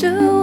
do 0.00 0.39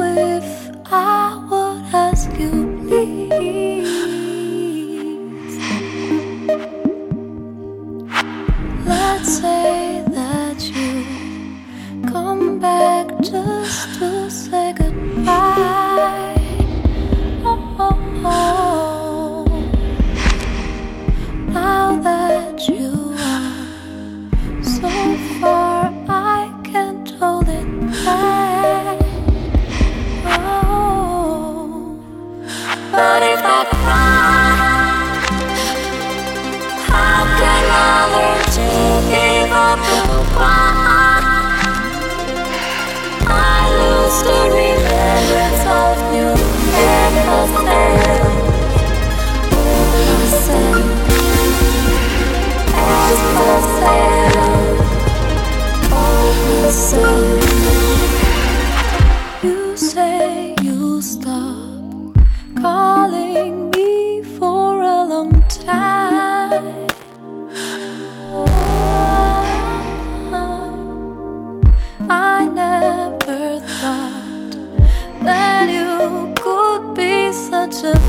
up 39.68 40.07